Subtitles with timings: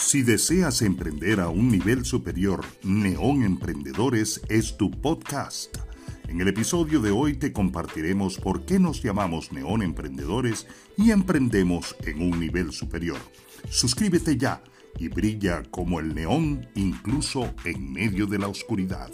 [0.00, 5.76] Si deseas emprender a un nivel superior, Neón Emprendedores es tu podcast.
[6.26, 10.66] En el episodio de hoy te compartiremos por qué nos llamamos Neón Emprendedores
[10.96, 13.18] y emprendemos en un nivel superior.
[13.68, 14.64] Suscríbete ya
[14.98, 19.12] y brilla como el neón incluso en medio de la oscuridad.